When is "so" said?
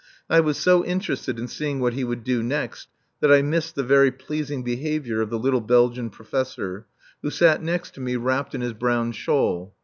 0.57-0.83